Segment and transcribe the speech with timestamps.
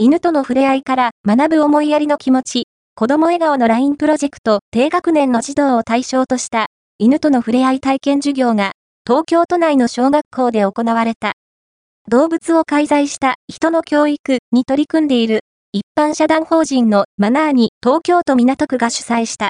[0.00, 6.66] 犬との触れ合いから学ぶ思いやりの気持ち、子供笑顔の LINE プロジェクト低学年の児童を対象とした
[6.98, 8.74] 犬との触れ合い体験授業が
[9.04, 11.32] 東京都内の小学校で行われた。
[12.08, 15.40] 動物を介在した人の教育に取り組んでいる
[15.72, 19.46] 一般社団法人のマナーに東京都港区が主催した